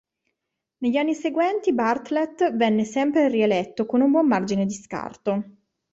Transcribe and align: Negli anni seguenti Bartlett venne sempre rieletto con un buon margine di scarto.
Negli 0.77 0.97
anni 0.97 1.13
seguenti 1.13 1.73
Bartlett 1.73 2.53
venne 2.55 2.85
sempre 2.85 3.27
rieletto 3.27 3.85
con 3.85 4.01
un 4.01 4.09
buon 4.09 4.25
margine 4.25 4.65
di 4.65 4.73
scarto. 4.73 5.43